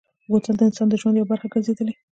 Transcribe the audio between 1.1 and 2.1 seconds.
یوه برخه ګرځېدلې.